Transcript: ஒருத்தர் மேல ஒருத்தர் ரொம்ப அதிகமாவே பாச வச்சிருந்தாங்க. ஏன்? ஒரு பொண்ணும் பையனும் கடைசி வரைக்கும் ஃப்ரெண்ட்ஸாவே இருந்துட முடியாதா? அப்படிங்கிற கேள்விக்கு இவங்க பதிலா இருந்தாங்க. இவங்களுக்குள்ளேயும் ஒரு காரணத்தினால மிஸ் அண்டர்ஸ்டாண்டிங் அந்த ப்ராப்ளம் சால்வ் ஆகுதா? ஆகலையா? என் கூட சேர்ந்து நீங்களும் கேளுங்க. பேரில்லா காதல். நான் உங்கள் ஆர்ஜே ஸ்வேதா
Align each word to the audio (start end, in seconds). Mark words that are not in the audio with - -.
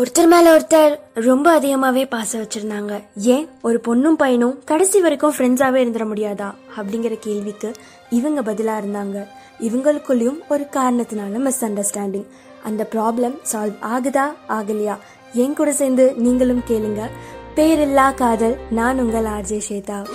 ஒருத்தர் 0.00 0.26
மேல 0.26 0.56
ஒருத்தர் 0.56 1.00
ரொம்ப 1.14 1.60
அதிகமாவே 1.60 2.08
பாச 2.10 2.30
வச்சிருந்தாங்க. 2.32 3.04
ஏன்? 3.14 3.48
ஒரு 3.62 3.80
பொண்ணும் 3.88 4.16
பையனும் 4.16 4.60
கடைசி 4.64 5.00
வரைக்கும் 5.00 5.34
ஃப்ரெண்ட்ஸாவே 5.38 5.80
இருந்துட 5.82 6.04
முடியாதா? 6.14 6.54
அப்படிங்கிற 6.76 7.18
கேள்விக்கு 7.20 7.72
இவங்க 8.10 8.52
பதிலா 8.52 8.74
இருந்தாங்க. 8.82 9.26
இவங்களுக்குள்ளேயும் 9.60 10.38
ஒரு 10.48 10.66
காரணத்தினால 10.72 11.38
மிஸ் 11.38 11.64
அண்டர்ஸ்டாண்டிங் 11.64 12.26
அந்த 12.62 12.88
ப்ராப்ளம் 12.90 13.36
சால்வ் 13.52 13.76
ஆகுதா? 13.82 14.32
ஆகலையா? 14.48 14.96
என் 15.32 15.54
கூட 15.54 15.72
சேர்ந்து 15.72 16.14
நீங்களும் 16.14 16.62
கேளுங்க. 16.68 17.10
பேரில்லா 17.56 18.14
காதல். 18.14 18.56
நான் 18.70 18.98
உங்கள் 18.98 19.24
ஆர்ஜே 19.24 19.60
ஸ்வேதா 19.68 20.06